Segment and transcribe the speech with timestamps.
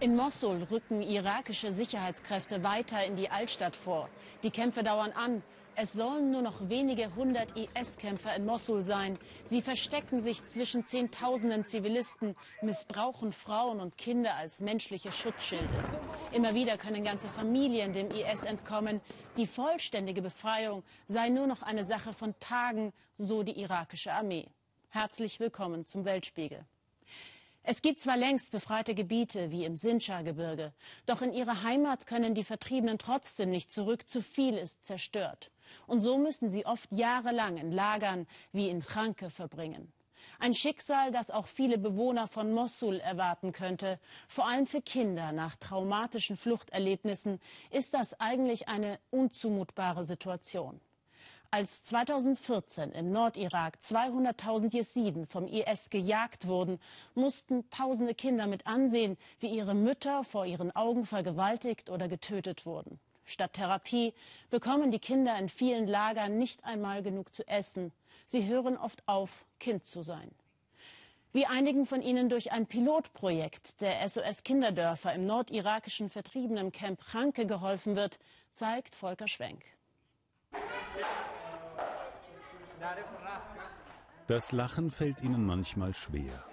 [0.00, 4.08] In Mossul rücken irakische Sicherheitskräfte weiter in die Altstadt vor.
[4.44, 5.42] Die Kämpfe dauern an.
[5.74, 9.18] Es sollen nur noch wenige hundert IS-Kämpfer in Mossul sein.
[9.42, 15.66] Sie verstecken sich zwischen Zehntausenden Zivilisten, missbrauchen Frauen und Kinder als menschliche Schutzschilde.
[16.30, 19.00] Immer wieder können ganze Familien dem IS entkommen.
[19.36, 24.46] Die vollständige Befreiung sei nur noch eine Sache von Tagen, so die irakische Armee.
[24.90, 26.64] Herzlich willkommen zum Weltspiegel.
[27.70, 30.72] Es gibt zwar längst befreite Gebiete wie im Sinjar-Gebirge,
[31.04, 35.50] doch in ihre Heimat können die Vertriebenen trotzdem nicht zurück, zu viel ist zerstört.
[35.86, 39.92] Und so müssen sie oft jahrelang in Lagern wie in Kranke verbringen.
[40.38, 44.00] Ein Schicksal, das auch viele Bewohner von Mossul erwarten könnte.
[44.28, 47.38] Vor allem für Kinder nach traumatischen Fluchterlebnissen
[47.70, 50.80] ist das eigentlich eine unzumutbare Situation.
[51.50, 56.78] Als 2014 im Nordirak 200.000 Jesiden vom IS gejagt wurden,
[57.14, 63.00] mussten tausende Kinder mit ansehen, wie ihre Mütter vor ihren Augen vergewaltigt oder getötet wurden.
[63.24, 64.12] Statt Therapie
[64.50, 67.92] bekommen die Kinder in vielen Lagern nicht einmal genug zu essen.
[68.26, 70.30] Sie hören oft auf, Kind zu sein.
[71.32, 77.96] Wie einigen von ihnen durch ein Pilotprojekt der SOS Kinderdörfer im nordirakischen Vertriebenencamp Ranke geholfen
[77.96, 78.18] wird,
[78.52, 79.64] zeigt Volker Schwenk.
[84.26, 86.44] Das Lachen fällt ihnen manchmal schwer.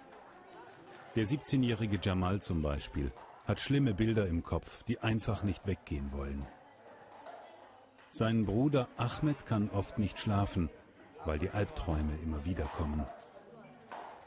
[1.16, 3.12] Der 17-jährige Jamal zum Beispiel
[3.46, 6.46] hat schlimme Bilder im Kopf, die einfach nicht weggehen wollen.
[8.12, 10.70] Sein Bruder Ahmed kann oft nicht schlafen,
[11.26, 13.06] weil die Albträume immer wieder kommen.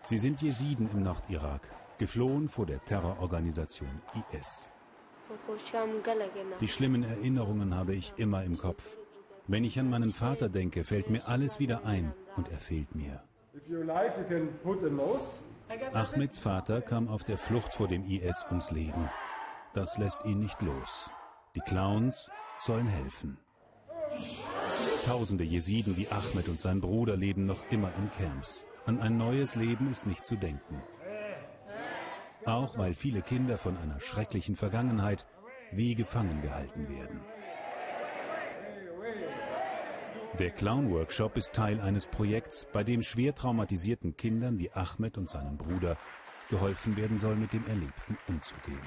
[0.02, 4.70] Sie sind Jesiden im Nordirak, geflohen vor der Terrororganisation IS.
[6.60, 8.96] Die schlimmen Erinnerungen habe ich immer im Kopf.
[9.50, 13.22] Wenn ich an meinen Vater denke, fällt mir alles wieder ein und er fehlt mir.
[15.94, 19.08] Ahmeds Vater kam auf der Flucht vor dem IS ums Leben.
[19.72, 21.10] Das lässt ihn nicht los.
[21.54, 23.38] Die Clowns sollen helfen.
[25.06, 28.66] Tausende Jesiden wie Ahmed und sein Bruder leben noch immer in Camps.
[28.84, 30.82] An ein neues Leben ist nicht zu denken.
[32.44, 35.26] Auch weil viele Kinder von einer schrecklichen Vergangenheit
[35.72, 37.20] wie gefangen gehalten werden.
[40.38, 45.56] Der Clown-Workshop ist Teil eines Projekts, bei dem schwer traumatisierten Kindern wie Ahmed und seinem
[45.56, 45.96] Bruder
[46.48, 48.80] geholfen werden soll, mit dem Erlebten umzugehen.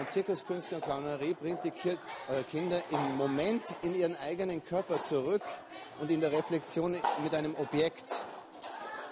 [0.00, 5.42] Ein Zirkuskünstler und Clownerie bringt die äh, Kinder im Moment in ihren eigenen Körper zurück
[6.00, 8.26] und in der Reflexion mit einem Objekt.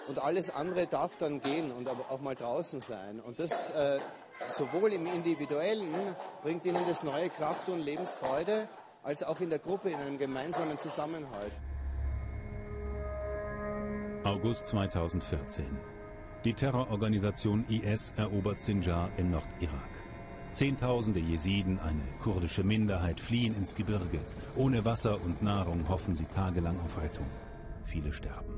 [0.09, 3.21] Und alles andere darf dann gehen und auch mal draußen sein.
[3.21, 3.99] Und das äh,
[4.49, 5.87] sowohl im Individuellen
[6.43, 8.67] bringt ihnen das neue Kraft und Lebensfreude,
[9.01, 11.53] als auch in der Gruppe in einem gemeinsamen Zusammenhalt.
[14.25, 15.65] August 2014.
[16.45, 19.89] Die Terrororganisation IS erobert Sinjar im Nordirak.
[20.53, 24.19] Zehntausende Jesiden, eine kurdische Minderheit, fliehen ins Gebirge.
[24.55, 27.27] Ohne Wasser und Nahrung hoffen sie tagelang auf Rettung.
[27.83, 28.55] Viele sterben.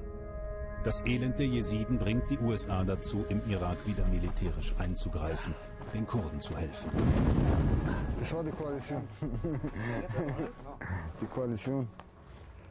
[0.86, 5.54] Das Elend der Jesiden bringt die USA dazu, im Irak wieder militärisch einzugreifen,
[5.94, 6.90] den Kurden zu helfen.
[8.22, 9.04] Das war die Koalition.
[11.22, 11.90] Die Koalition,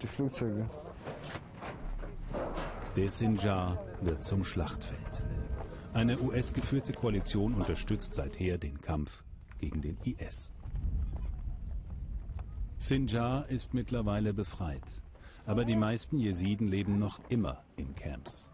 [0.00, 0.64] die Flugzeuge.
[2.96, 5.26] Der Sinjar wird zum Schlachtfeld.
[5.92, 9.22] Eine US-geführte Koalition unterstützt seither den Kampf
[9.58, 10.54] gegen den IS.
[12.78, 15.02] Sinjar ist mittlerweile befreit,
[15.44, 18.50] aber die meisten Jesiden leben noch immer in Camps.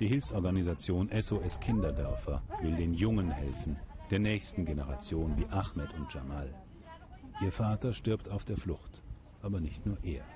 [0.00, 3.78] Die Hilfsorganisation SOS Kinderdörfer will den Jungen helfen,
[4.10, 6.54] der nächsten Generation wie Ahmed und Jamal.
[7.40, 9.02] Ihr Vater stirbt auf der Flucht,
[9.40, 10.26] aber nicht nur er.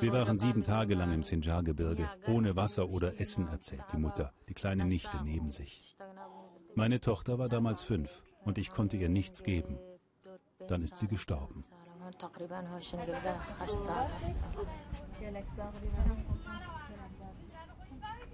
[0.00, 4.54] Wir waren sieben Tage lang im Sinjar-Gebirge, ohne Wasser oder Essen, erzählt die Mutter, die
[4.54, 5.96] kleine Nichte neben sich.
[6.74, 9.78] Meine Tochter war damals fünf und ich konnte ihr nichts geben.
[10.66, 11.64] Dann ist sie gestorben.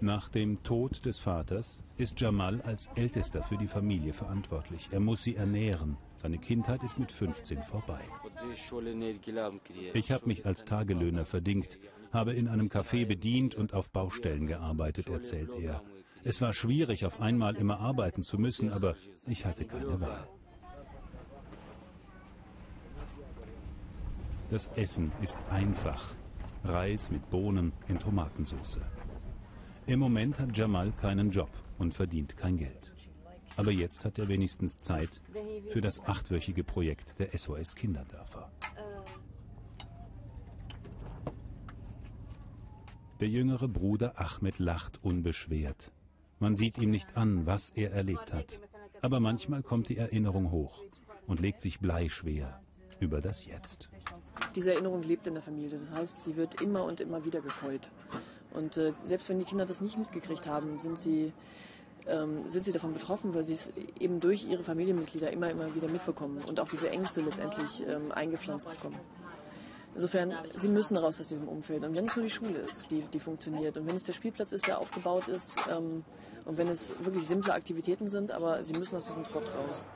[0.03, 4.89] Nach dem Tod des Vaters ist Jamal als Ältester für die Familie verantwortlich.
[4.93, 5.99] Er muss sie ernähren.
[6.15, 8.01] Seine Kindheit ist mit 15 vorbei.
[9.93, 11.79] Ich habe mich als Tagelöhner verdingt,
[12.13, 15.83] habe in einem Café bedient und auf Baustellen gearbeitet, erzählt er.
[16.25, 20.27] Es war schwierig, auf einmal immer arbeiten zu müssen, aber ich hatte keine Wahl.
[24.51, 26.15] Das Essen ist einfach.
[26.65, 28.81] Reis mit Bohnen in Tomatensauce.
[29.91, 32.95] Im Moment hat Jamal keinen Job und verdient kein Geld.
[33.57, 35.21] Aber jetzt hat er wenigstens Zeit
[35.71, 38.53] für das achtwöchige Projekt der SOS Kinderdörfer.
[43.19, 45.91] Der jüngere Bruder Ahmed lacht unbeschwert.
[46.39, 48.61] Man sieht ihm nicht an, was er erlebt hat.
[49.03, 50.85] Aber manchmal kommt die Erinnerung hoch
[51.27, 52.61] und legt sich bleischwer
[53.01, 53.91] über das Jetzt.
[54.55, 55.81] Diese Erinnerung lebt in der Familie.
[55.81, 57.91] Das heißt, sie wird immer und immer wieder gekeult.
[58.53, 61.33] Und äh, selbst wenn die Kinder das nicht mitgekriegt haben, sind sie,
[62.07, 65.89] ähm, sind sie davon betroffen, weil sie es eben durch ihre Familienmitglieder immer, immer wieder
[65.89, 68.99] mitbekommen und auch diese Ängste letztendlich ähm, eingepflanzt bekommen.
[69.95, 71.85] Insofern, sie müssen raus aus diesem Umfeld.
[71.85, 74.53] Und wenn es nur die Schule ist, die, die funktioniert, und wenn es der Spielplatz
[74.53, 76.05] ist, der aufgebaut ist, ähm,
[76.45, 79.87] und wenn es wirklich simple Aktivitäten sind, aber sie müssen aus diesem Trott raus.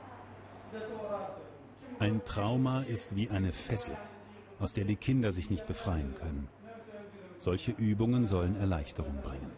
[1.99, 3.97] Ein Trauma ist wie eine Fessel,
[4.59, 6.49] aus der die Kinder sich nicht befreien können.
[7.39, 9.51] Solche Übungen sollen Erleichterung bringen.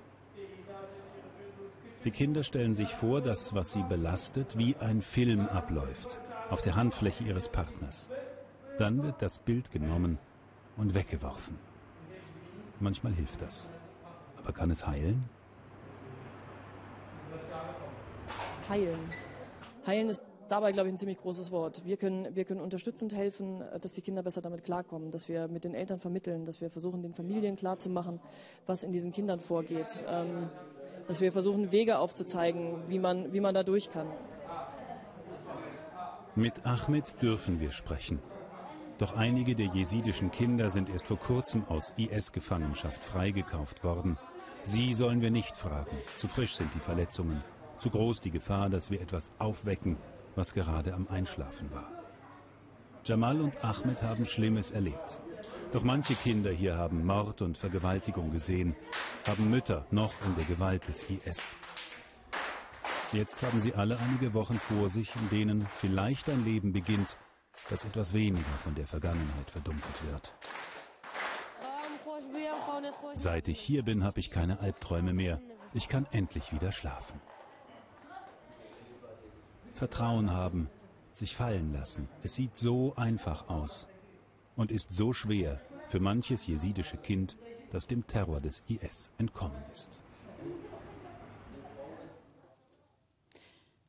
[2.03, 6.19] Die Kinder stellen sich vor, dass was sie belastet, wie ein Film abläuft,
[6.49, 8.09] auf der Handfläche ihres Partners.
[8.77, 10.17] Dann wird das Bild genommen
[10.77, 11.57] und weggeworfen.
[12.79, 13.69] Manchmal hilft das.
[14.37, 15.27] Aber kann es heilen?
[18.69, 18.99] Heilen.
[19.85, 21.83] Heilen ist dabei, glaube ich, ein ziemlich großes Wort.
[21.85, 25.63] Wir können, wir können unterstützend helfen, dass die Kinder besser damit klarkommen, dass wir mit
[25.63, 28.19] den Eltern vermitteln, dass wir versuchen, den Familien klarzumachen,
[28.65, 30.03] was in diesen Kindern vorgeht.
[30.07, 30.49] Ähm,
[31.07, 34.07] dass wir versuchen, Wege aufzuzeigen, wie man, wie man da durch kann.
[36.35, 38.19] Mit Ahmed dürfen wir sprechen.
[38.97, 44.17] Doch einige der jesidischen Kinder sind erst vor kurzem aus IS-Gefangenschaft freigekauft worden.
[44.63, 45.95] Sie sollen wir nicht fragen.
[46.17, 47.43] Zu frisch sind die Verletzungen.
[47.77, 49.97] Zu groß die Gefahr, dass wir etwas aufwecken,
[50.37, 51.91] was gerade am Einschlafen war.
[53.03, 55.19] Jamal und Ahmed haben Schlimmes erlebt.
[55.73, 58.75] Doch manche Kinder hier haben Mord und Vergewaltigung gesehen,
[59.27, 61.55] haben Mütter noch in der Gewalt des IS.
[63.13, 67.17] Jetzt haben sie alle einige Wochen vor sich, in denen vielleicht ein Leben beginnt,
[67.69, 70.33] das etwas weniger von der Vergangenheit verdunkelt wird.
[73.13, 75.41] Seit ich hier bin, habe ich keine Albträume mehr.
[75.73, 77.19] Ich kann endlich wieder schlafen.
[79.77, 80.69] Vertrauen haben,
[81.13, 82.09] sich fallen lassen.
[82.23, 83.87] Es sieht so einfach aus
[84.55, 87.37] und ist so schwer für manches jesidische Kind,
[87.71, 89.99] das dem Terror des IS entkommen ist.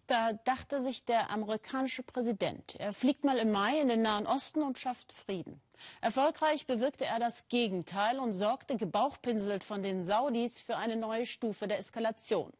[0.06, 4.62] Da dachte sich der amerikanische Präsident, er fliegt mal im Mai in den Nahen Osten
[4.62, 5.60] und schafft Frieden.
[6.00, 11.68] Erfolgreich bewirkte er das Gegenteil und sorgte gebauchpinselt von den Saudis für eine neue Stufe
[11.68, 12.52] der Eskalation.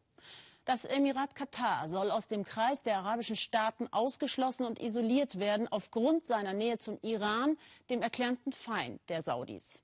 [0.69, 6.27] Das Emirat Katar soll aus dem Kreis der arabischen Staaten ausgeschlossen und isoliert werden aufgrund
[6.27, 7.57] seiner Nähe zum Iran,
[7.89, 9.81] dem erklärten Feind der Saudis.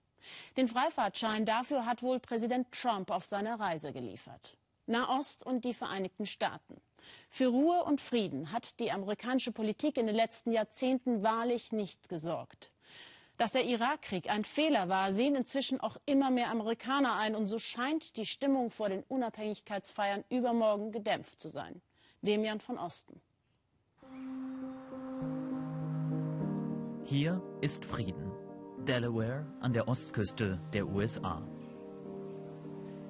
[0.57, 4.59] Den Freifahrtschein dafür hat wohl Präsident Trump auf seiner Reise geliefert.
[4.85, 6.79] Nahost und die Vereinigten Staaten.
[7.29, 12.71] Für Ruhe und Frieden hat die amerikanische Politik in den letzten Jahrzehnten wahrlich nicht gesorgt.
[13.37, 17.35] Dass der Irakkrieg ein Fehler war, sehen inzwischen auch immer mehr Amerikaner ein.
[17.35, 21.81] Und so scheint die Stimmung vor den Unabhängigkeitsfeiern übermorgen gedämpft zu sein.
[22.21, 23.21] Demian von Osten.
[27.03, 28.31] Hier ist Frieden.
[28.85, 31.41] Delaware an der Ostküste der USA.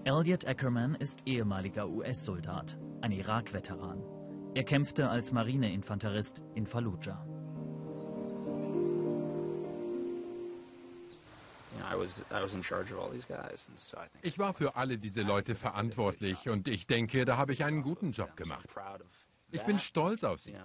[0.06, 4.04] Elliot Ackerman ist ehemaliger US-Soldat, ein Irak-Veteran.
[4.54, 7.35] Er kämpfte als Marineinfanterist in Fallujah.
[14.22, 18.12] Ich war für alle diese Leute verantwortlich und ich denke, da habe ich einen guten
[18.12, 18.68] Job gemacht.
[19.52, 20.56] Ich bin stolz auf sie.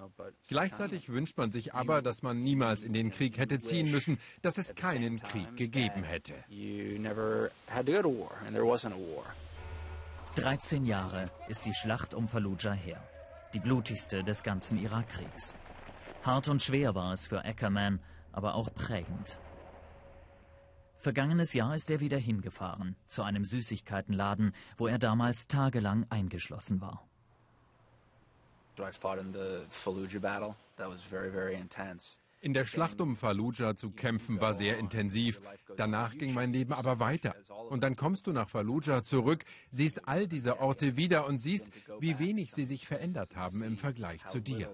[0.49, 4.59] Gleichzeitig wünscht man sich aber, dass man niemals in den Krieg hätte ziehen müssen, dass
[4.59, 6.35] es keinen Krieg gegeben hätte.
[10.37, 13.03] 13 Jahre ist die Schlacht um Fallujah her.
[13.53, 15.55] Die blutigste des ganzen Irakkriegs.
[16.23, 18.01] Hart und schwer war es für Ackerman,
[18.33, 19.39] aber auch prägend.
[21.01, 27.09] Vergangenes Jahr ist er wieder hingefahren, zu einem Süßigkeitenladen, wo er damals tagelang eingeschlossen war.
[32.43, 35.41] In der Schlacht um Fallujah zu kämpfen war sehr intensiv.
[35.77, 37.35] Danach ging mein Leben aber weiter.
[37.71, 42.19] Und dann kommst du nach Fallujah zurück, siehst all diese Orte wieder und siehst, wie
[42.19, 44.71] wenig sie sich verändert haben im Vergleich zu dir.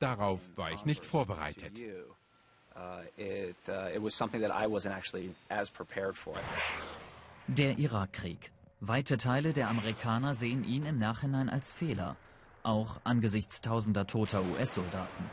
[0.00, 1.80] Darauf war ich nicht vorbereitet.
[2.76, 3.54] Uh, uh,
[7.48, 8.52] der Irakkrieg.
[8.80, 12.16] Weite Teile der Amerikaner sehen ihn im Nachhinein als Fehler,
[12.62, 15.24] auch angesichts tausender toter US-Soldaten.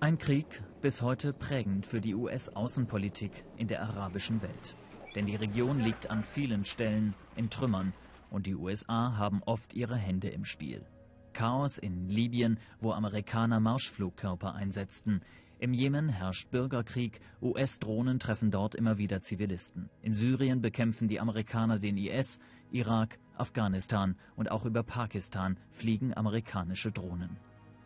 [0.00, 4.74] Ein Krieg bis heute prägend für die US-Außenpolitik in der arabischen Welt.
[5.14, 7.92] Denn die Region liegt an vielen Stellen in Trümmern
[8.30, 10.84] und die USA haben oft ihre Hände im Spiel.
[11.32, 15.22] Chaos in Libyen, wo Amerikaner Marschflugkörper einsetzten.
[15.58, 19.90] Im Jemen herrscht Bürgerkrieg, US-Drohnen treffen dort immer wieder Zivilisten.
[20.02, 26.92] In Syrien bekämpfen die Amerikaner den IS, Irak Afghanistan und auch über Pakistan fliegen amerikanische
[26.92, 27.36] Drohnen.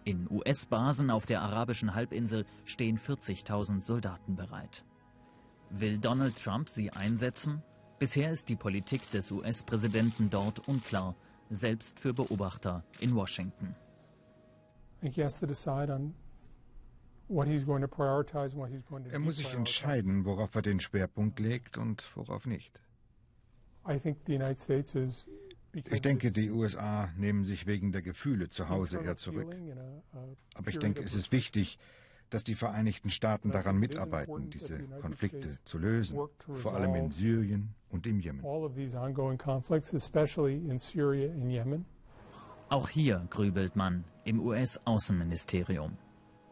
[0.05, 4.85] In US-Basen auf der arabischen Halbinsel stehen 40.000 Soldaten bereit.
[5.71, 7.63] Will Donald Trump sie einsetzen?
[7.99, 11.17] Bisher ist die Politik des US-Präsidenten dort unklar,
[11.51, 13.75] selbst für Beobachter in Washington.
[19.11, 22.81] Er muss sich entscheiden, worauf er den Schwerpunkt legt und worauf nicht.
[25.73, 29.55] Ich denke, die USA nehmen sich wegen der Gefühle zu Hause eher zurück.
[30.55, 31.79] Aber ich denke, es ist wichtig,
[32.35, 36.19] dass die Vereinigten Staaten daran mitarbeiten, diese Konflikte zu lösen,
[36.57, 38.45] vor allem in Syrien und im Jemen.
[42.71, 45.97] Auch hier grübelt man im US-Außenministerium.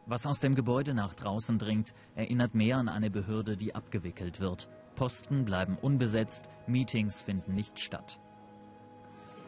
[0.06, 4.68] Was aus dem Gebäude nach draußen dringt, erinnert mehr an eine Behörde, die abgewickelt wird.
[4.94, 8.20] Posten bleiben unbesetzt, Meetings finden nicht statt.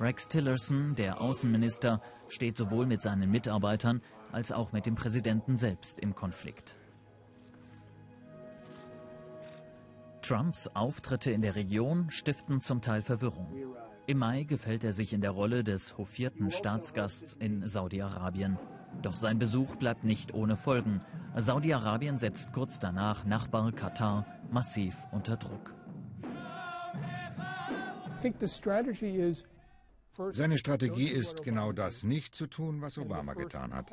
[0.01, 4.01] Rex Tillerson, der Außenminister, steht sowohl mit seinen Mitarbeitern
[4.35, 6.77] als auch mit dem Präsidenten selbst im Konflikt.
[10.23, 13.47] Trumps Auftritte in der Region stiften zum Teil Verwirrung.
[14.07, 18.59] Im Mai gefällt er sich in der Rolle des hofierten Staatsgasts in Saudi-Arabien.
[19.03, 21.01] Doch sein Besuch bleibt nicht ohne Folgen.
[21.37, 25.75] Saudi-Arabien setzt kurz danach Nachbar Katar massiv unter Druck.
[26.23, 29.45] I think the strategy is
[30.31, 33.91] seine Strategie ist, genau das nicht zu tun, was Obama getan hat.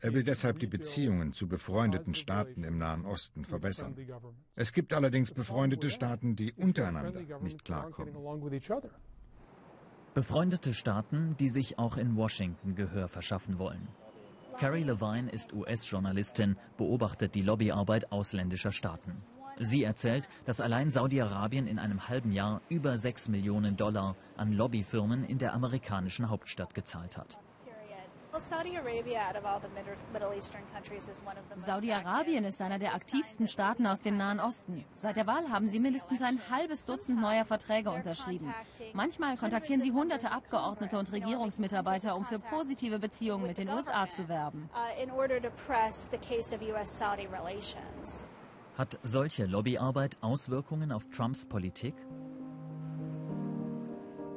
[0.00, 3.96] Er will deshalb die Beziehungen zu befreundeten Staaten im Nahen Osten verbessern.
[4.54, 8.14] Es gibt allerdings befreundete Staaten, die untereinander nicht klarkommen.
[10.12, 13.88] Befreundete Staaten, die sich auch in Washington Gehör verschaffen wollen.
[14.58, 19.22] Carrie Levine ist US-Journalistin, beobachtet die Lobbyarbeit ausländischer Staaten.
[19.58, 25.24] Sie erzählt, dass allein Saudi-Arabien in einem halben Jahr über 6 Millionen Dollar an Lobbyfirmen
[25.24, 27.38] in der amerikanischen Hauptstadt gezahlt hat.
[31.56, 34.84] Saudi-Arabien ist einer der aktivsten Staaten aus dem Nahen Osten.
[34.96, 38.52] Seit der Wahl haben sie mindestens ein halbes Dutzend neuer Verträge unterschrieben.
[38.92, 44.28] Manchmal kontaktieren sie hunderte Abgeordnete und Regierungsmitarbeiter, um für positive Beziehungen mit den USA zu
[44.28, 44.68] werben.
[48.74, 51.94] Hat solche Lobbyarbeit Auswirkungen auf Trumps Politik?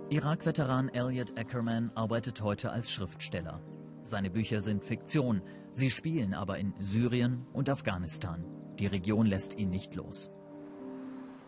[0.10, 3.60] Irak-Veteran Elliot Ackerman arbeitet heute als Schriftsteller.
[4.03, 5.41] Seine Bücher sind Fiktion,
[5.72, 8.46] sie spielen aber in Syrien und Afghanistan.
[8.77, 10.29] Die Region lässt ihn nicht los.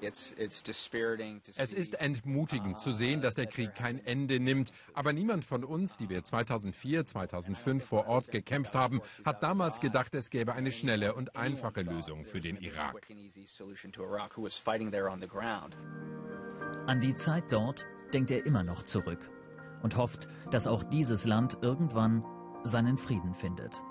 [0.02, 4.72] Es ist entmutigend zu sehen, dass der Krieg kein Ende nimmt.
[4.94, 10.16] Aber niemand von uns, die wir 2004, 2005 vor Ort gekämpft haben, hat damals gedacht,
[10.16, 13.02] es gäbe eine schnelle und einfache Lösung für den Irak.
[16.88, 19.30] An die Zeit dort denkt er immer noch zurück
[19.84, 22.24] und hofft, dass auch dieses Land irgendwann
[22.64, 23.82] seinen Frieden findet.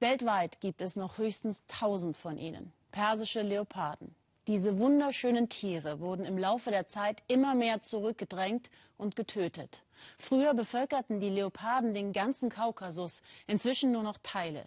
[0.00, 4.14] Weltweit gibt es noch höchstens 1000 von ihnen persische Leoparden.
[4.46, 9.82] Diese wunderschönen Tiere wurden im Laufe der Zeit immer mehr zurückgedrängt und getötet.
[10.18, 14.66] Früher bevölkerten die Leoparden den ganzen Kaukasus, inzwischen nur noch Teile.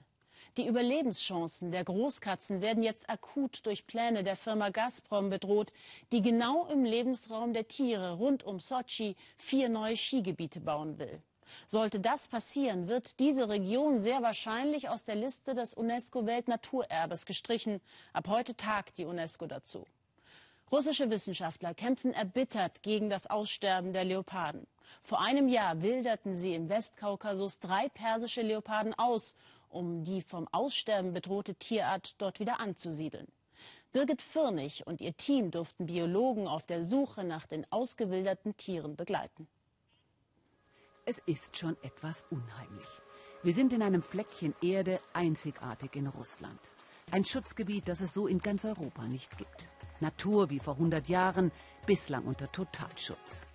[0.57, 5.73] Die Überlebenschancen der Großkatzen werden jetzt akut durch Pläne der Firma Gazprom bedroht,
[6.13, 11.21] die genau im Lebensraum der Tiere rund um Sochi vier neue Skigebiete bauen will.
[11.67, 17.81] Sollte das passieren, wird diese Region sehr wahrscheinlich aus der Liste des UNESCO-Weltnaturerbes gestrichen.
[18.13, 19.85] Ab heute tagt die UNESCO dazu.
[20.71, 24.65] Russische Wissenschaftler kämpfen erbittert gegen das Aussterben der Leoparden.
[25.01, 29.35] Vor einem Jahr wilderten sie im Westkaukasus drei persische Leoparden aus,
[29.69, 33.27] um die vom Aussterben bedrohte Tierart dort wieder anzusiedeln.
[33.91, 39.47] Birgit Firnig und ihr Team durften Biologen auf der Suche nach den ausgewilderten Tieren begleiten.
[41.07, 42.87] Es ist schon etwas unheimlich.
[43.43, 46.59] Wir sind in einem Fleckchen Erde einzigartig in Russland.
[47.11, 49.67] Ein Schutzgebiet, das es so in ganz Europa nicht gibt.
[49.99, 51.51] Natur wie vor 100 Jahren,
[51.85, 53.45] bislang unter Totalschutz.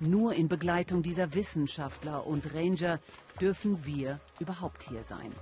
[0.00, 3.00] Nur in Begleitung dieser Wissenschaftler und Ranger
[3.40, 5.32] dürfen wir überhaupt hier sein.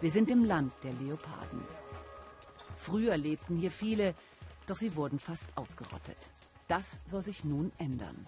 [0.00, 1.62] Wir sind im Land der Leoparden.
[2.76, 4.16] Früher lebten hier viele,
[4.66, 6.18] doch sie wurden fast ausgerottet.
[6.66, 8.26] Das soll sich nun ändern.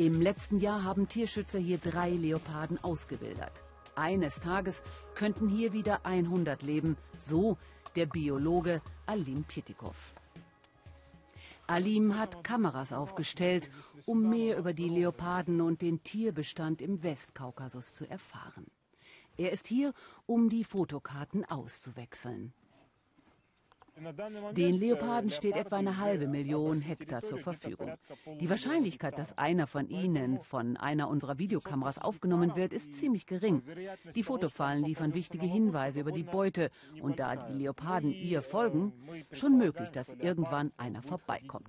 [0.00, 3.50] Im letzten Jahr haben Tierschützer hier drei Leoparden ausgewildert.
[3.96, 4.80] Eines Tages
[5.16, 7.58] könnten hier wieder 100 leben, so
[7.96, 10.14] der Biologe Alim Pietikow.
[11.66, 13.70] Alim hat Kameras aufgestellt,
[14.06, 18.68] um mehr über die Leoparden und den Tierbestand im Westkaukasus zu erfahren.
[19.36, 19.94] Er ist hier,
[20.26, 22.52] um die Fotokarten auszuwechseln.
[24.52, 27.92] Den Leoparden steht etwa eine halbe Million Hektar zur Verfügung.
[28.40, 33.62] Die Wahrscheinlichkeit, dass einer von ihnen von einer unserer Videokameras aufgenommen wird, ist ziemlich gering.
[34.14, 38.92] Die Fotofallen liefern wichtige Hinweise über die Beute und da die Leoparden ihr folgen,
[39.32, 41.68] schon möglich, dass irgendwann einer vorbeikommt.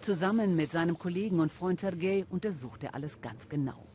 [0.00, 3.86] Zusammen mit seinem Kollegen und Freund Sergei untersucht er alles ganz genau.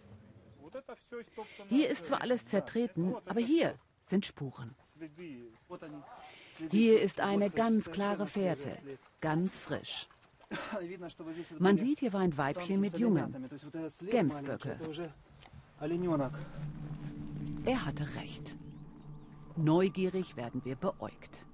[1.67, 4.75] Hier ist zwar alles zertreten, aber hier sind Spuren.
[6.71, 8.77] Hier ist eine ganz klare Fährte,
[9.21, 10.07] ganz frisch.
[11.59, 13.49] Man sieht, hier war ein Weibchen mit Jungen,
[14.09, 14.77] Gemsböcke.
[17.65, 18.55] Er hatte recht.
[19.57, 21.45] Neugierig werden wir beäugt.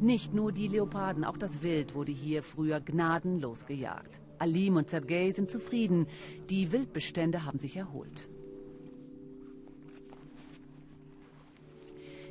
[0.00, 4.20] Nicht nur die Leoparden, auch das Wild wurde hier früher gnadenlos gejagt.
[4.38, 6.08] Alim und Sergei sind zufrieden.
[6.50, 8.28] Die Wildbestände haben sich erholt.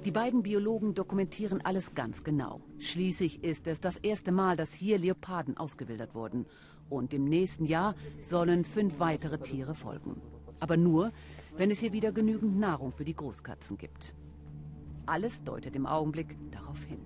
[0.04, 2.60] Die beiden Biologen dokumentieren alles ganz genau.
[2.80, 6.48] Schließlich ist es das erste Mal, dass hier Leoparden ausgewildert wurden.
[6.90, 7.94] Und im nächsten Jahr
[8.24, 10.20] sollen fünf weitere Tiere folgen.
[10.60, 11.12] Aber nur,
[11.56, 14.16] wenn es hier wieder genügend Nahrung für die Großkatzen gibt.
[15.06, 17.02] Alles deutet im Augenblick darauf hin.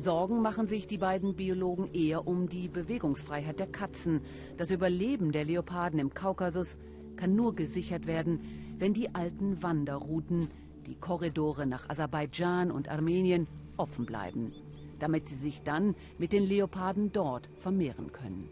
[0.00, 4.22] Sorgen machen sich die beiden Biologen eher um die Bewegungsfreiheit der Katzen.
[4.56, 6.78] Das Überleben der Leoparden im Kaukasus
[7.16, 8.40] kann nur gesichert werden,
[8.82, 10.50] wenn die alten Wanderrouten,
[10.88, 13.46] die Korridore nach Aserbaidschan und Armenien
[13.76, 14.52] offen bleiben,
[14.98, 18.48] damit sie sich dann mit den Leoparden dort vermehren können.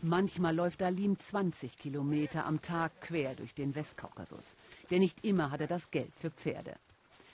[0.00, 4.56] Manchmal läuft Alim 20 Kilometer am Tag quer durch den Westkaukasus.
[4.90, 6.74] Denn nicht immer hat er das Geld für Pferde.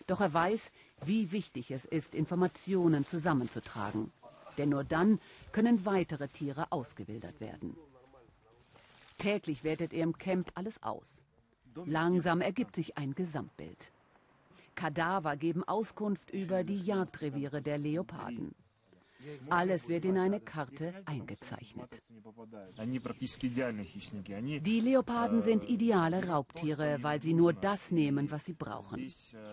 [0.08, 0.72] Doch er weiß,
[1.04, 4.10] wie wichtig es ist, Informationen zusammenzutragen.
[4.58, 5.20] Denn nur dann
[5.52, 7.76] können weitere Tiere ausgewildert werden.
[9.18, 11.22] Täglich wertet er im Camp alles aus.
[11.84, 13.92] Langsam ergibt sich ein Gesamtbild.
[14.74, 18.54] Kadaver geben Auskunft über die Jagdreviere der Leoparden.
[19.48, 22.02] Alles wird in eine Karte eingezeichnet.
[24.60, 29.10] Die Leoparden sind ideale Raubtiere, weil sie nur das nehmen, was sie brauchen.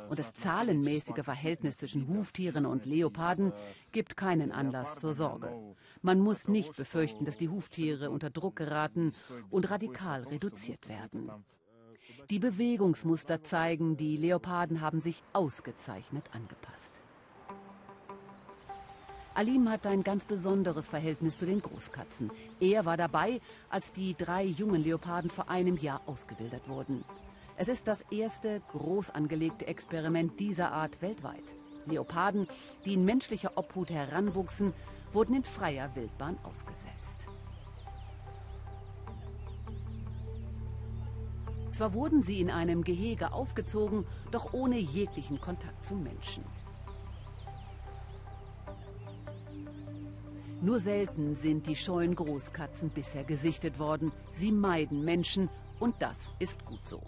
[0.10, 3.54] Und das zahlenmäßige Verhältnis zwischen Huftieren und Leoparden
[3.92, 5.76] gibt keinen Anlass zur Sorge.
[6.02, 9.12] Man muss nicht befürchten, dass die Huftiere unter Druck geraten
[9.50, 11.32] und radikal reduziert werden.
[12.30, 16.93] Die Bewegungsmuster zeigen, die Leoparden haben sich ausgezeichnet angepasst.
[19.36, 22.30] Alim hat ein ganz besonderes Verhältnis zu den Großkatzen.
[22.60, 27.04] Er war dabei, als die drei jungen Leoparden vor einem Jahr ausgewildert wurden.
[27.58, 31.44] Es ist das erste groß angelegte Experiment dieser Art weltweit.
[31.88, 32.48] Leoparden,
[32.86, 34.72] die in menschlicher Obhut heranwuchsen,
[35.14, 37.28] wurden in freier Wildbahn ausgesetzt.
[41.74, 46.44] Zwar wurden sie in einem Gehege aufgezogen, doch ohne jeglichen Kontakt zum Menschen.
[50.64, 54.14] Nur selten sind die scheuen Großkatzen bisher gesichtet worden.
[54.36, 55.50] Sie meiden Menschen
[55.82, 57.02] und das ist gut so.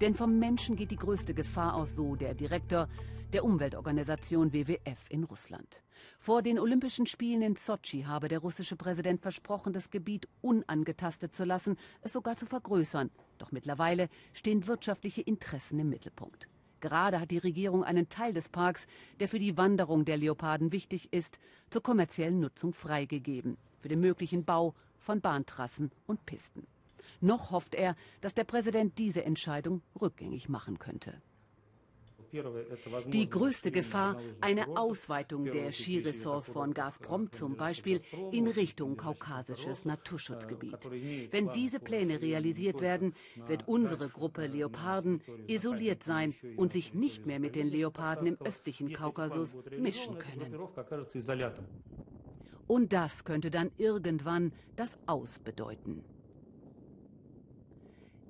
[0.00, 2.88] Denn vom Menschen geht die größte Gefahr aus, so der Direktor
[3.32, 5.82] der Umweltorganisation WWF in Russland.
[6.20, 11.42] Vor den Olympischen Spielen in Sotschi habe der russische Präsident versprochen, das Gebiet unangetastet zu
[11.42, 13.10] lassen, es sogar zu vergrößern.
[13.38, 16.46] Doch mittlerweile stehen wirtschaftliche Interessen im Mittelpunkt.
[16.84, 18.86] Gerade hat die Regierung einen Teil des Parks,
[19.18, 21.38] der für die Wanderung der Leoparden wichtig ist,
[21.70, 23.56] zur kommerziellen Nutzung freigegeben.
[23.80, 26.66] Für den möglichen Bau von Bahntrassen und Pisten.
[27.22, 31.22] Noch hofft er, dass der Präsident diese Entscheidung rückgängig machen könnte.
[33.06, 38.00] Die größte Gefahr, eine Ausweitung der Skiressorts von Gazprom zum Beispiel
[38.32, 40.90] in Richtung kaukasisches Naturschutzgebiet.
[41.30, 43.14] Wenn diese Pläne realisiert werden,
[43.46, 48.92] wird unsere Gruppe Leoparden isoliert sein und sich nicht mehr mit den Leoparden im östlichen
[48.92, 50.58] Kaukasus mischen können.
[52.66, 56.02] Und das könnte dann irgendwann das Aus bedeuten.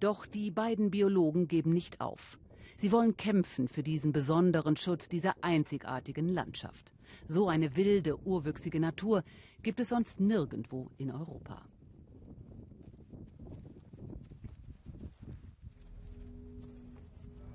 [0.00, 2.38] Doch die beiden Biologen geben nicht auf.
[2.76, 6.92] Sie wollen kämpfen für diesen besonderen Schutz dieser einzigartigen Landschaft.
[7.28, 9.22] So eine wilde, urwüchsige Natur
[9.62, 11.62] gibt es sonst nirgendwo in Europa.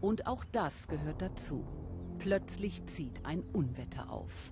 [0.01, 1.67] Und auch das gehört dazu.
[2.19, 4.51] Plötzlich zieht ein Unwetter auf.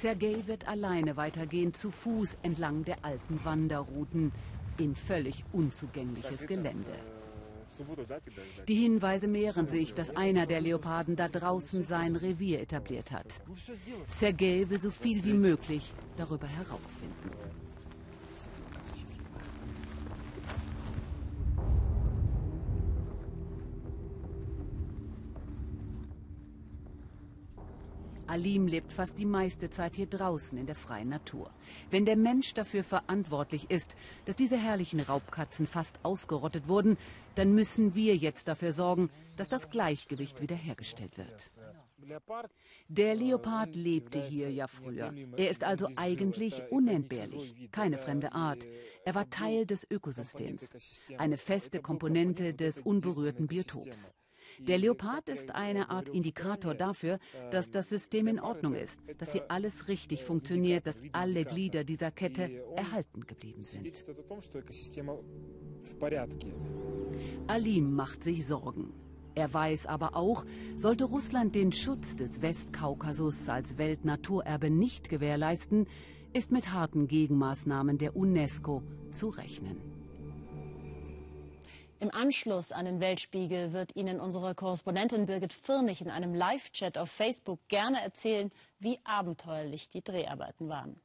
[0.00, 4.32] Sergei wird alleine weitergehen, zu Fuß entlang der alten Wanderrouten
[4.78, 6.94] in völlig unzugängliches Gelände.
[8.66, 13.26] Die Hinweise mehren sich, dass einer der Leoparden da draußen sein Revier etabliert hat.
[14.08, 17.30] Sergei will so viel wie möglich darüber herausfinden.
[28.30, 31.50] Alim lebt fast die meiste Zeit hier draußen in der freien Natur.
[31.90, 36.96] Wenn der Mensch dafür verantwortlich ist, dass diese herrlichen Raubkatzen fast ausgerottet wurden,
[37.34, 41.28] dann müssen wir jetzt dafür sorgen, dass das Gleichgewicht wiederhergestellt wird.
[42.88, 45.12] Der Leopard lebte hier ja früher.
[45.36, 48.64] Er ist also eigentlich unentbehrlich, keine fremde Art.
[49.04, 50.70] Er war Teil des Ökosystems,
[51.18, 54.12] eine feste Komponente des unberührten Biotops.
[54.66, 57.18] Der Leopard ist eine Art Indikator dafür,
[57.50, 62.10] dass das System in Ordnung ist, dass hier alles richtig funktioniert, dass alle Glieder dieser
[62.10, 63.86] Kette erhalten geblieben sind.
[67.46, 68.92] Alim macht sich Sorgen.
[69.34, 70.44] Er weiß aber auch,
[70.76, 75.86] sollte Russland den Schutz des Westkaukasus als Weltnaturerbe nicht gewährleisten,
[76.32, 79.89] ist mit harten Gegenmaßnahmen der UNESCO zu rechnen.
[82.00, 87.10] Im Anschluss an den Weltspiegel wird Ihnen unsere Korrespondentin Birgit Firnig in einem Live-Chat auf
[87.10, 90.98] Facebook gerne erzählen, wie abenteuerlich die Dreharbeiten waren.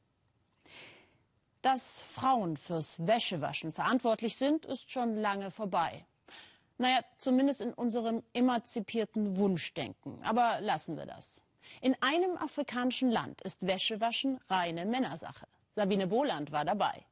[1.60, 6.06] Dass Frauen fürs Wäschewaschen verantwortlich sind, ist schon lange vorbei.
[6.78, 10.18] Naja, zumindest in unserem emanzipierten Wunschdenken.
[10.22, 11.42] Aber lassen wir das.
[11.82, 15.46] In einem afrikanischen Land ist Wäschewaschen reine Männersache.
[15.74, 17.04] Sabine Boland war dabei.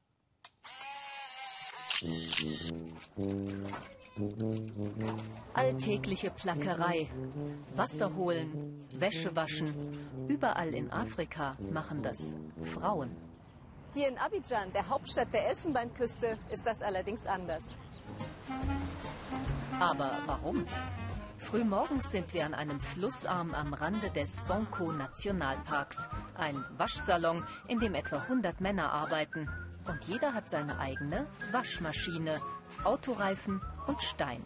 [5.55, 7.09] Alltägliche Plackerei,
[7.75, 9.75] Wasser holen, Wäsche waschen.
[10.29, 13.11] Überall in Afrika machen das Frauen.
[13.95, 17.77] Hier in Abidjan, der Hauptstadt der Elfenbeinküste, ist das allerdings anders.
[19.81, 20.65] Aber warum?
[21.39, 26.09] Frühmorgens sind wir an einem Flussarm am Rande des Bonko Nationalparks.
[26.37, 29.49] Ein Waschsalon, in dem etwa 100 Männer arbeiten.
[29.87, 32.41] Und jeder hat seine eigene Waschmaschine,
[32.85, 34.43] Autoreifen und Stein.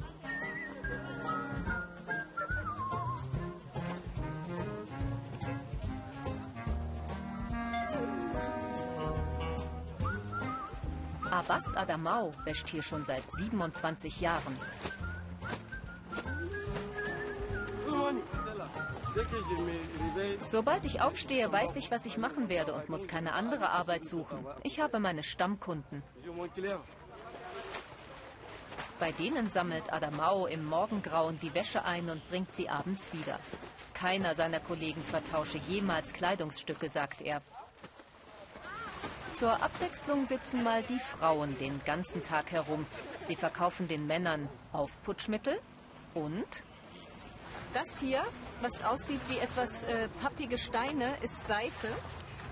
[11.30, 14.56] Abbas Adamau wäscht hier schon seit 27 Jahren.
[20.46, 24.46] Sobald ich aufstehe, weiß ich, was ich machen werde und muss keine andere Arbeit suchen.
[24.62, 26.02] Ich habe meine Stammkunden.
[28.98, 33.38] Bei denen sammelt Adamau im Morgengrauen die Wäsche ein und bringt sie abends wieder.
[33.94, 37.42] Keiner seiner Kollegen vertausche jemals Kleidungsstücke, sagt er.
[39.34, 42.86] Zur Abwechslung sitzen mal die Frauen den ganzen Tag herum.
[43.20, 45.60] Sie verkaufen den Männern Aufputschmittel
[46.14, 46.64] und
[47.74, 48.24] das hier,
[48.60, 51.88] was aussieht wie etwas äh, pappige Steine, ist Seife.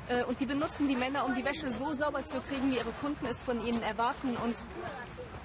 [0.08, 2.92] Äh, und die benutzen die Männer, um die Wäsche so sauber zu kriegen, wie ihre
[3.00, 4.36] Kunden es von ihnen erwarten.
[4.36, 4.56] Und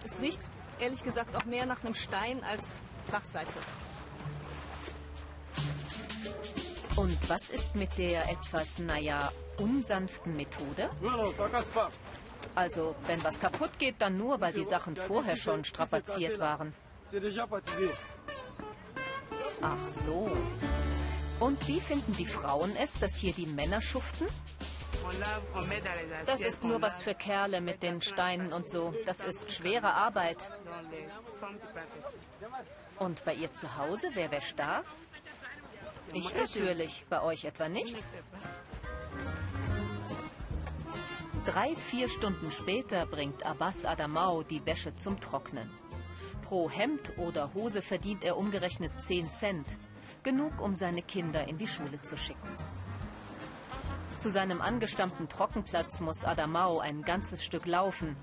[0.05, 0.41] es riecht
[0.79, 2.79] ehrlich gesagt auch mehr nach einem Stein als
[3.11, 3.59] nach Seife.
[6.95, 10.89] Und was ist mit der etwas, naja, unsanften Methode?
[12.53, 16.73] Also, wenn was kaputt geht, dann nur, weil die Sachen vorher schon strapaziert waren.
[19.61, 20.31] Ach so.
[21.39, 24.27] Und wie finden die Frauen es, dass hier die Männer schuften?
[26.25, 28.93] Das ist nur was für Kerle mit den Steinen und so.
[29.05, 30.37] Das ist schwere Arbeit.
[32.99, 34.83] Und bei ihr zu Hause, wer wäscht da?
[36.13, 37.97] Ich natürlich, bei euch etwa nicht?
[41.45, 45.71] Drei, vier Stunden später bringt Abbas Adamau die Wäsche zum Trocknen.
[46.51, 49.65] Pro Hemd oder Hose verdient er umgerechnet 10 Cent.
[50.21, 52.57] Genug, um seine Kinder in die Schule zu schicken.
[54.17, 58.17] Zu seinem angestammten Trockenplatz muss Adamau ein ganzes Stück laufen.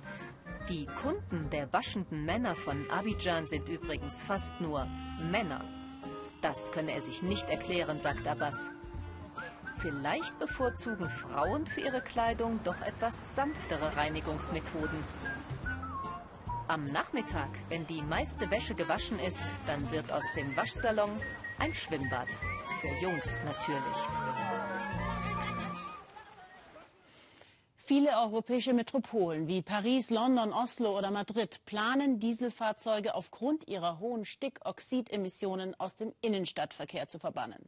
[0.69, 4.87] Die Kunden der waschenden Männer von Abidjan sind übrigens fast nur
[5.31, 5.65] Männer.
[6.43, 8.69] Das könne er sich nicht erklären, sagt Abbas.
[9.79, 15.38] Vielleicht bevorzugen Frauen für ihre Kleidung doch etwas sanftere Reinigungsmethoden.
[16.69, 21.11] Am Nachmittag, wenn die meiste Wäsche gewaschen ist, dann wird aus dem Waschsalon
[21.59, 22.29] ein Schwimmbad.
[22.83, 23.97] Für Jungs natürlich.
[27.77, 35.75] Viele europäische Metropolen wie Paris, London, Oslo oder Madrid planen, Dieselfahrzeuge aufgrund ihrer hohen Stickoxidemissionen
[35.81, 37.67] aus dem Innenstadtverkehr zu verbannen.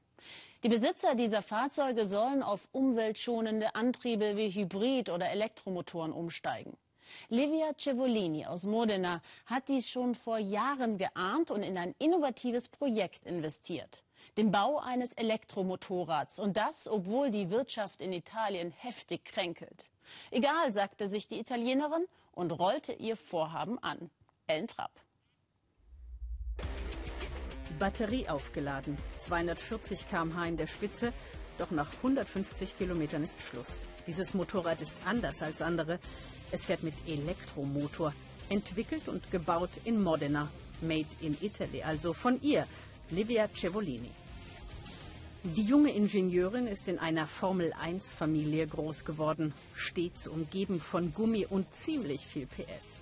[0.63, 6.77] Die Besitzer dieser Fahrzeuge sollen auf umweltschonende Antriebe wie Hybrid- oder Elektromotoren umsteigen.
[7.29, 13.25] Livia Cevolini aus Modena hat dies schon vor Jahren geahnt und in ein innovatives Projekt
[13.25, 14.03] investiert.
[14.37, 16.39] Den Bau eines Elektromotorrads.
[16.39, 19.87] Und das, obwohl die Wirtschaft in Italien heftig kränkelt.
[20.31, 24.11] Egal, sagte sich die Italienerin und rollte ihr Vorhaben an.
[24.47, 24.93] Ellen Trapp.
[27.79, 31.13] Batterie aufgeladen, 240 km/h in der Spitze,
[31.57, 33.81] doch nach 150 Kilometern ist Schluss.
[34.07, 35.99] Dieses Motorrad ist anders als andere.
[36.53, 38.13] Es fährt mit Elektromotor,
[38.49, 40.49] entwickelt und gebaut in Modena,
[40.81, 42.67] made in Italy, also von ihr,
[43.11, 44.11] Livia Cevolini.
[45.43, 52.27] Die junge Ingenieurin ist in einer Formel-1-Familie groß geworden, stets umgeben von Gummi und ziemlich
[52.27, 52.99] viel PS.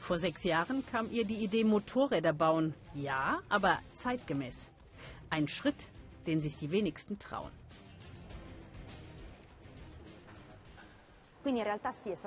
[0.00, 2.74] Vor sechs Jahren kam ihr die Idee Motorräder bauen.
[2.94, 4.68] Ja, aber zeitgemäß.
[5.30, 5.86] Ein Schritt,
[6.26, 7.52] den sich die wenigsten trauen.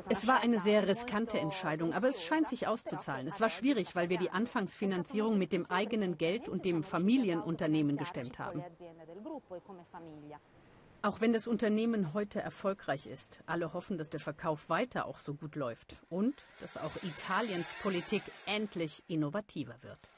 [0.10, 3.28] Es war eine sehr riskante Entscheidung, aber es scheint sich auszuzahlen.
[3.28, 8.39] Es war schwierig, weil wir die Anfangsfinanzierung mit dem eigenen Geld und dem Familienunternehmen gestemmt
[8.39, 8.63] haben.
[11.04, 15.34] Auch wenn das Unternehmen heute erfolgreich ist, alle hoffen, dass der Verkauf weiter auch so
[15.34, 20.12] gut läuft und dass auch Italiens Politik endlich innovativer wird.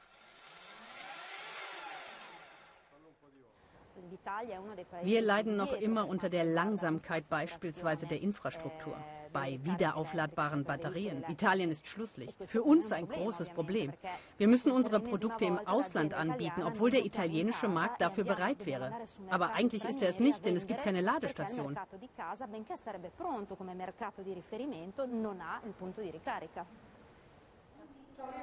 [5.03, 8.95] Wir leiden noch immer unter der Langsamkeit beispielsweise der Infrastruktur.
[9.31, 11.23] Bei wiederaufladbaren Batterien.
[11.27, 12.43] Italien ist Schlusslicht.
[12.45, 13.91] Für uns ein großes Problem.
[14.37, 18.91] Wir müssen unsere Produkte im Ausland anbieten, obwohl der italienische Markt dafür bereit wäre.
[19.29, 21.77] Aber eigentlich ist er es nicht, denn es gibt keine Ladestation.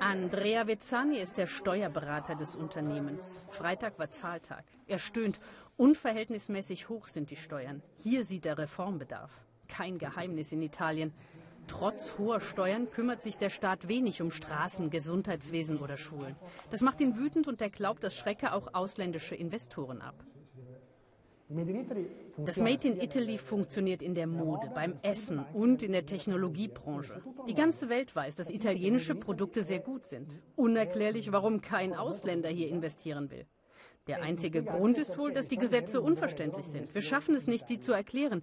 [0.01, 3.45] Andrea Vezzani ist der Steuerberater des Unternehmens.
[3.51, 4.64] Freitag war Zahltag.
[4.87, 5.40] Er stöhnt.
[5.77, 7.83] Unverhältnismäßig hoch sind die Steuern.
[7.97, 9.31] Hier sieht er Reformbedarf.
[9.69, 11.12] Kein Geheimnis in Italien.
[11.66, 16.35] Trotz hoher Steuern kümmert sich der Staat wenig um Straßen, Gesundheitswesen oder Schulen.
[16.71, 20.16] Das macht ihn wütend und er glaubt, das schrecke auch ausländische Investoren ab.
[22.37, 27.23] Das Made in Italy funktioniert in der Mode, beim Essen und in der Technologiebranche.
[27.49, 30.33] Die ganze Welt weiß, dass italienische Produkte sehr gut sind.
[30.55, 33.47] Unerklärlich, warum kein Ausländer hier investieren will.
[34.07, 36.95] Der einzige Grund ist wohl, dass die Gesetze unverständlich sind.
[36.95, 38.43] Wir schaffen es nicht, sie zu erklären.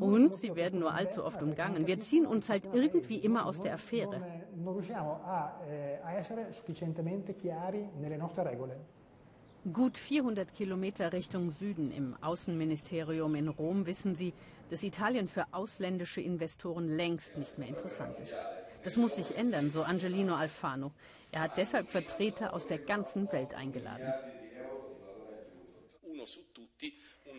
[0.00, 1.86] Und sie werden nur allzu oft umgangen.
[1.86, 4.20] Wir ziehen uns halt irgendwie immer aus der Affäre.
[9.72, 14.32] Gut 400 Kilometer Richtung Süden im Außenministerium in Rom wissen sie,
[14.70, 18.36] dass Italien für ausländische Investoren längst nicht mehr interessant ist.
[18.84, 20.92] Das muss sich ändern, so Angelino Alfano.
[21.32, 24.12] Er hat deshalb Vertreter aus der ganzen Welt eingeladen.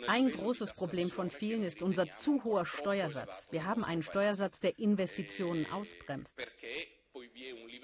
[0.07, 3.47] Ein großes Problem von vielen ist unser zu hoher Steuersatz.
[3.51, 6.37] Wir haben einen Steuersatz, der Investitionen ausbremst.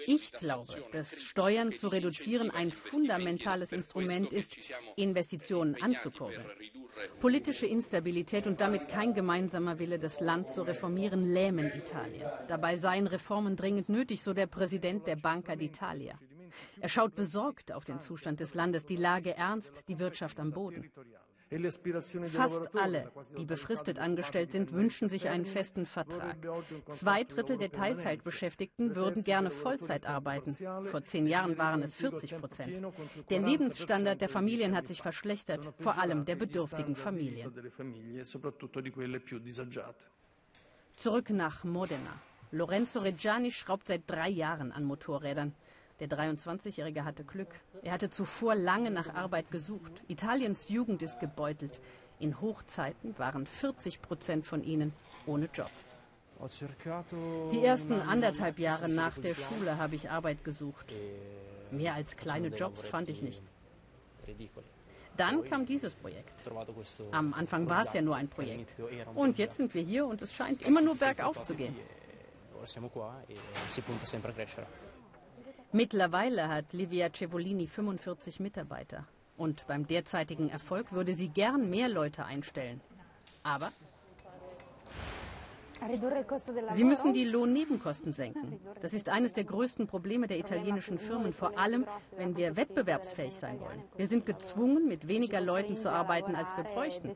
[0.06, 4.58] Ich glaube, dass Steuern zu reduzieren ein fundamentales Instrument ist,
[4.96, 6.46] Investitionen anzukurbeln.
[7.20, 12.30] Politische Instabilität und damit kein gemeinsamer Wille, das Land zu reformieren, lähmen Italien.
[12.48, 16.14] Dabei seien Reformen dringend nötig, so der Präsident der Banca d'Italia.
[16.80, 20.92] Er schaut besorgt auf den Zustand des Landes, die Lage ernst, die Wirtschaft am Boden.
[22.26, 26.38] Fast alle, die befristet angestellt sind, wünschen sich einen festen Vertrag.
[26.92, 30.56] Zwei Drittel der Teilzeitbeschäftigten würden gerne Vollzeit arbeiten.
[30.86, 32.86] Vor zehn Jahren waren es 40 Prozent.
[33.30, 37.52] Der Lebensstandard der Familien hat sich verschlechtert, vor allem der bedürftigen Familien.
[40.96, 42.14] Zurück nach Modena.
[42.52, 45.56] Lorenzo Reggiani schraubt seit drei Jahren an Motorrädern.
[46.00, 47.54] Der 23-Jährige hatte Glück.
[47.84, 50.04] Er hatte zuvor lange nach Arbeit gesucht.
[50.08, 51.80] Italiens Jugend ist gebeutelt.
[52.20, 54.94] In Hochzeiten waren 40 Prozent von ihnen
[55.26, 55.70] ohne Job.
[57.52, 60.94] Die ersten anderthalb Jahre nach der Schule habe ich Arbeit gesucht.
[61.72, 63.44] Mehr als kleine Jobs fand ich nicht.
[65.16, 66.34] Dann kam dieses Projekt.
[67.12, 68.76] Am Anfang war es ja nur ein Projekt.
[69.14, 71.76] Und jetzt sind wir hier und es scheint immer nur bergauf zu gehen.
[75.76, 79.08] Mittlerweile hat Livia Cevolini 45 Mitarbeiter.
[79.38, 82.80] Und beim derzeitigen Erfolg würde sie gern mehr Leute einstellen.
[83.42, 83.72] Aber
[86.76, 88.60] Sie müssen die Lohnnebenkosten senken.
[88.82, 93.60] Das ist eines der größten Probleme der italienischen Firmen, vor allem wenn wir wettbewerbsfähig sein
[93.60, 93.84] wollen.
[93.98, 97.12] Wir sind gezwungen, mit weniger Leuten zu arbeiten, als wir bräuchten.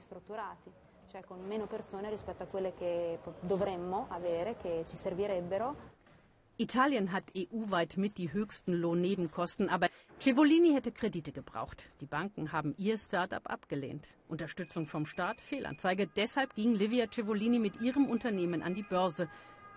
[6.60, 9.90] Italien hat EU-weit mit die höchsten Lohnnebenkosten, aber
[10.20, 11.92] Cevolini hätte Kredite gebraucht.
[12.02, 14.08] Die Banken haben ihr Start-up abgelehnt.
[14.28, 16.08] Unterstützung vom Staat, Fehlanzeige.
[16.08, 19.30] Deshalb ging Livia Cevolini mit ihrem Unternehmen an die Börse.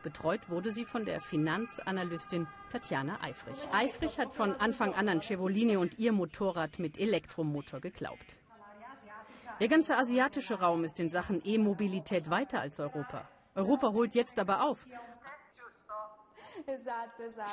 [0.03, 3.59] Betreut wurde sie von der Finanzanalystin Tatjana Eifrich.
[3.73, 8.37] Eifrich hat von Anfang an an Cevolini und ihr Motorrad mit Elektromotor geglaubt.
[9.61, 13.29] Der ganze asiatische Raum ist in Sachen E-Mobilität weiter als Europa.
[13.55, 14.87] Europa holt jetzt aber auf.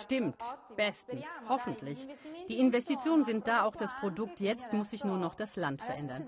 [0.02, 0.38] Stimmt,
[0.76, 2.08] bestens, hoffentlich.
[2.48, 4.40] Die Investitionen sind da, auch das Produkt.
[4.40, 6.26] Jetzt muss sich nur noch das Land verändern.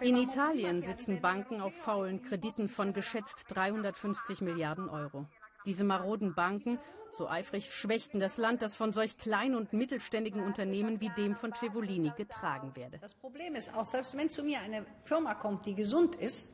[0.00, 5.26] In Italien sitzen Banken auf faulen Krediten von geschätzt 350 Milliarden Euro.
[5.64, 6.78] Diese maroden Banken,
[7.12, 11.54] so eifrig, schwächten das Land, das von solch kleinen und mittelständigen Unternehmen wie dem von
[11.54, 12.98] Cevolini getragen werde.
[12.98, 16.52] Das Problem ist auch, selbst wenn zu mir eine Firma kommt, die gesund ist,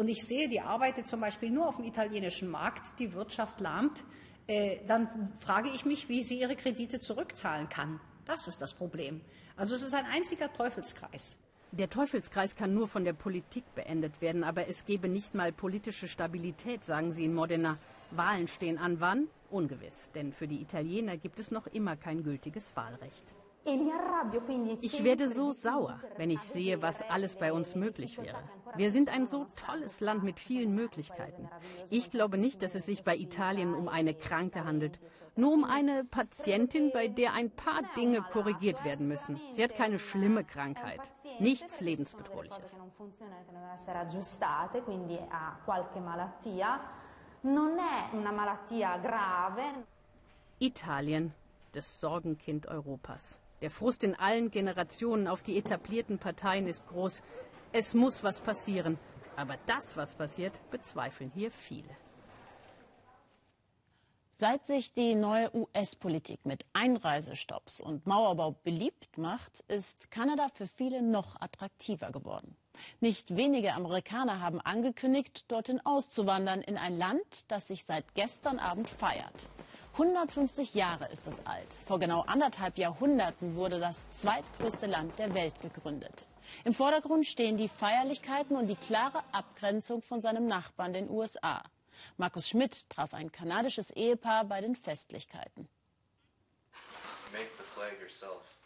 [0.00, 4.02] und ich sehe, die arbeitet zum Beispiel nur auf dem italienischen Markt, die Wirtschaft lahmt,
[4.46, 8.00] äh, dann frage ich mich, wie sie ihre Kredite zurückzahlen kann.
[8.24, 9.20] Das ist das Problem.
[9.56, 11.36] Also es ist ein einziger Teufelskreis.
[11.72, 16.08] Der Teufelskreis kann nur von der Politik beendet werden, aber es gebe nicht mal politische
[16.08, 17.76] Stabilität, sagen sie in Modena.
[18.10, 19.28] Wahlen stehen an wann?
[19.50, 23.34] Ungewiss, denn für die Italiener gibt es noch immer kein gültiges Wahlrecht.
[24.80, 28.38] Ich werde so sauer, wenn ich sehe, was alles bei uns möglich wäre.
[28.76, 31.48] Wir sind ein so tolles Land mit vielen Möglichkeiten.
[31.90, 34.98] Ich glaube nicht, dass es sich bei Italien um eine Kranke handelt,
[35.36, 39.40] nur um eine Patientin, bei der ein paar Dinge korrigiert werden müssen.
[39.52, 41.00] Sie hat keine schlimme Krankheit,
[41.38, 42.76] nichts lebensbedrohliches.
[50.58, 51.32] Italien,
[51.72, 53.38] das Sorgenkind Europas.
[53.60, 57.22] Der Frust in allen Generationen auf die etablierten Parteien ist groß.
[57.72, 58.98] Es muss was passieren.
[59.36, 61.96] Aber das, was passiert, bezweifeln hier viele.
[64.32, 71.02] Seit sich die neue US-Politik mit Einreisestopps und Mauerbau beliebt macht, ist Kanada für viele
[71.02, 72.56] noch attraktiver geworden.
[73.00, 78.88] Nicht wenige Amerikaner haben angekündigt, dorthin auszuwandern in ein Land, das sich seit gestern Abend
[78.88, 79.48] feiert.
[80.00, 81.68] 150 Jahre ist es alt.
[81.84, 86.26] Vor genau anderthalb Jahrhunderten wurde das zweitgrößte Land der Welt gegründet.
[86.64, 91.62] Im Vordergrund stehen die Feierlichkeiten und die klare Abgrenzung von seinem Nachbarn, den USA.
[92.16, 95.68] Markus Schmidt traf ein kanadisches Ehepaar bei den Festlichkeiten.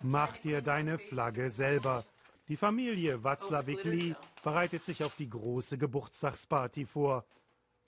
[0.02, 2.04] Mach dir deine Flagge selber.
[2.46, 7.24] Die Familie Watzlawick-Lee bereitet sich auf die große Geburtstagsparty vor.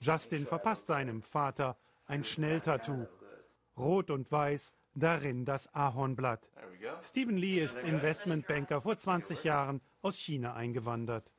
[0.01, 3.07] Justin verpasst seinem Vater ein Schnelltattoo.
[3.77, 6.49] Rot und Weiß, darin das Ahornblatt.
[7.03, 11.31] Stephen Lee ist Investmentbanker vor 20 Jahren aus China eingewandert.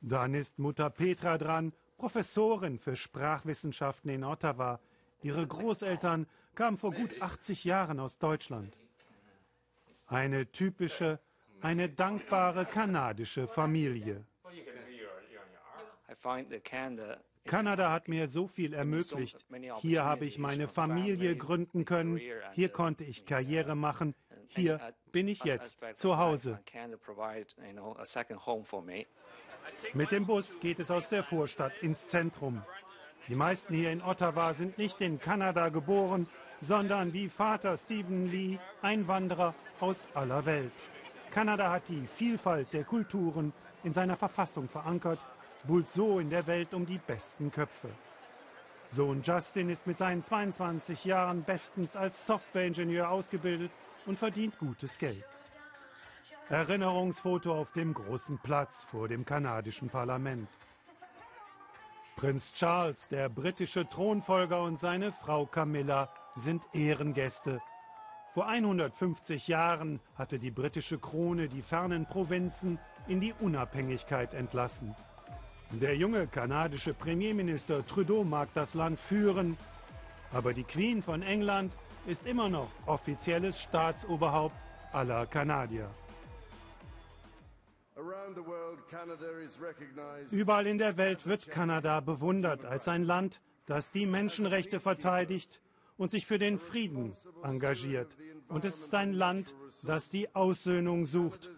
[0.00, 4.80] Dann ist Mutter Petra dran, Professorin für Sprachwissenschaften in Ottawa.
[5.22, 8.76] Ihre Großeltern kamen vor gut 80 Jahren aus Deutschland.
[10.06, 11.18] Eine typische,
[11.60, 14.24] eine dankbare kanadische Familie.
[17.48, 19.44] Kanada hat mir so viel ermöglicht.
[19.78, 22.20] Hier habe ich meine Familie gründen können.
[22.52, 24.14] Hier konnte ich Karriere machen.
[24.48, 24.78] Hier
[25.12, 26.60] bin ich jetzt zu Hause.
[29.94, 32.62] Mit dem Bus geht es aus der Vorstadt ins Zentrum.
[33.28, 36.28] Die meisten hier in Ottawa sind nicht in Kanada geboren,
[36.60, 40.72] sondern wie Vater Stephen Lee Einwanderer aus aller Welt.
[41.30, 43.52] Kanada hat die Vielfalt der Kulturen
[43.84, 45.18] in seiner Verfassung verankert
[45.64, 47.88] buhlt so in der Welt um die besten Köpfe.
[48.90, 53.70] Sohn Justin ist mit seinen 22 Jahren bestens als Softwareingenieur ausgebildet
[54.06, 55.26] und verdient gutes Geld.
[56.48, 60.48] Erinnerungsfoto auf dem großen Platz vor dem kanadischen Parlament.
[62.16, 67.60] Prinz Charles, der britische Thronfolger und seine Frau Camilla sind Ehrengäste.
[68.32, 74.96] Vor 150 Jahren hatte die britische Krone die fernen Provinzen in die Unabhängigkeit entlassen.
[75.70, 79.56] Der junge kanadische Premierminister Trudeau mag das Land führen,
[80.32, 81.72] aber die Queen von England
[82.06, 84.56] ist immer noch offizielles Staatsoberhaupt
[84.92, 85.90] aller Kanadier.
[90.30, 95.60] Überall in der Welt wird Kanada bewundert als ein Land, das die Menschenrechte verteidigt
[95.98, 98.16] und sich für den Frieden engagiert.
[98.48, 101.50] Und es ist ein Land, das die Aussöhnung sucht.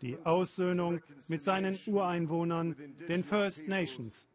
[0.00, 2.76] Die Aussöhnung mit seinen Ureinwohnern,
[3.08, 4.26] den First Nations.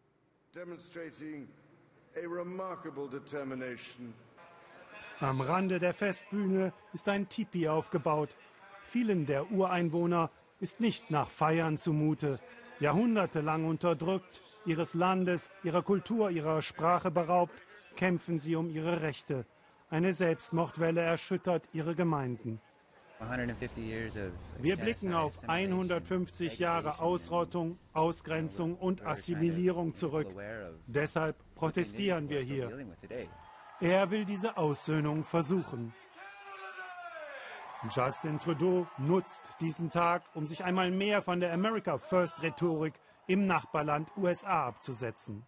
[5.20, 8.30] Am Rande der Festbühne ist ein Tipi aufgebaut.
[8.86, 12.40] Vielen der Ureinwohner ist nicht nach Feiern zumute.
[12.80, 17.54] Jahrhundertelang unterdrückt, ihres Landes, ihrer Kultur, ihrer Sprache beraubt,
[17.96, 19.46] kämpfen sie um ihre Rechte.
[19.90, 22.60] Eine Selbstmordwelle erschüttert ihre Gemeinden.
[24.60, 30.28] Wir blicken auf 150 Jahre Ausrottung, Ausgrenzung und Assimilierung zurück.
[30.86, 32.70] Deshalb protestieren wir hier.
[33.80, 35.94] Er will diese Aussöhnung versuchen.
[37.90, 42.96] Justin Trudeau nutzt diesen Tag, um sich einmal mehr von der America First Rhetorik
[43.28, 45.46] im Nachbarland USA abzusetzen.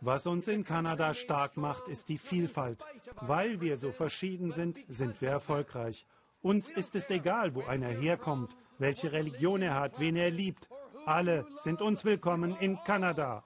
[0.00, 2.78] Was uns in Kanada stark macht, ist die Vielfalt.
[3.20, 6.06] Weil wir so verschieden sind, sind wir erfolgreich.
[6.42, 10.68] Uns ist es egal, wo einer herkommt, welche Religion er hat, wen er liebt.
[11.06, 13.44] Alle sind uns willkommen in Kanada.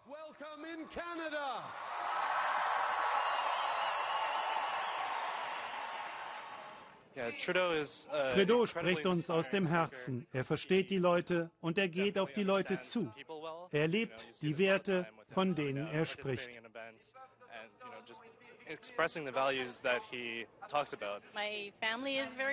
[8.35, 10.27] Trudeau spricht uns aus dem Herzen.
[10.33, 13.13] Er versteht die Leute und er geht auf die Leute zu.
[13.71, 16.51] Er lebt die Werte, von denen er spricht.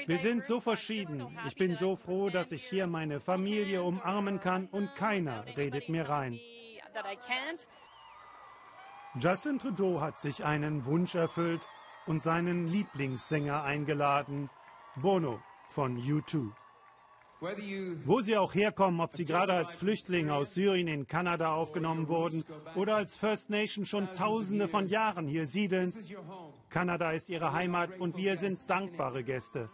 [0.08, 1.38] Wir sind so verschieden.
[1.48, 6.10] Ich bin so froh, dass ich hier meine Familie umarmen kann und keiner redet mir
[6.10, 6.40] rein.
[9.20, 11.62] Justin Trudeau hat sich einen Wunsch erfüllt
[12.06, 14.50] und seinen Lieblingssänger eingeladen,
[14.96, 16.52] Bono von U2.
[18.06, 22.44] Wo sie auch herkommen, ob sie gerade als Flüchtlinge aus Syrien in Kanada aufgenommen wurden
[22.76, 25.92] oder als First Nation schon Tausende von Jahren hier siedeln,
[26.70, 29.70] Kanada ist ihre Heimat und wir sind dankbare Gäste.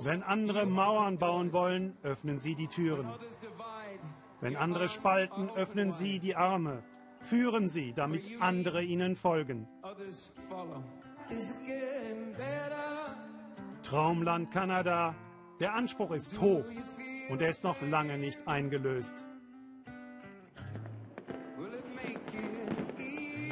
[0.00, 3.08] Wenn andere Mauern bauen wollen, öffnen sie die Türen.
[4.40, 6.82] Wenn andere spalten, öffnen sie die Arme.
[7.20, 9.66] Führen Sie, damit andere Ihnen folgen.
[13.82, 15.14] Traumland Kanada.
[15.60, 16.64] Der Anspruch ist hoch
[17.28, 19.14] und er ist noch lange nicht eingelöst.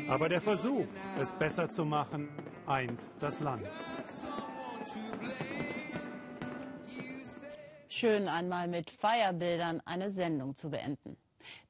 [0.09, 0.87] Aber der Versuch,
[1.21, 2.29] es besser zu machen,
[2.67, 3.67] eint das Land.
[7.89, 11.17] Schön einmal mit Feierbildern eine Sendung zu beenden.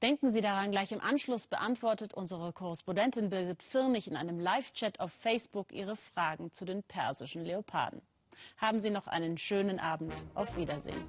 [0.02, 5.12] Denken Sie daran, gleich im Anschluss beantwortet unsere Korrespondentin Birgit Firnig in einem Live-Chat auf
[5.12, 8.02] Facebook Ihre Fragen zu den persischen Leoparden.
[8.58, 10.12] Haben Sie noch einen schönen Abend.
[10.34, 11.04] Auf Wiedersehen.